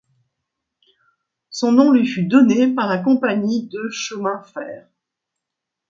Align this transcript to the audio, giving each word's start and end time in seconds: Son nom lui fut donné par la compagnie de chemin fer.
Son 1.51 1.73
nom 1.73 1.91
lui 1.91 2.07
fut 2.07 2.23
donné 2.25 2.67
par 2.73 2.87
la 2.89 2.97
compagnie 2.97 3.67
de 3.67 3.87
chemin 3.91 4.41
fer. 4.51 4.89